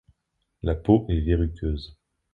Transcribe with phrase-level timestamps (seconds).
[0.63, 1.95] La peau est verruqueuse.